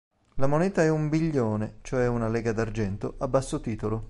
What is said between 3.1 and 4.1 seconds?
a basso titolo.